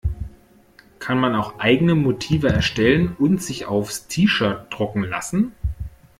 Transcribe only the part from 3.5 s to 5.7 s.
aufs T-Shirt drucken lassen?